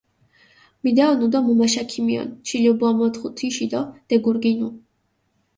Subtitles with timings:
[0.83, 4.67] მიდეჸონუ დო მუმაშა ქიმიჸონ, ჩილობუა მოთხუ თიში დო დეგურგინუ.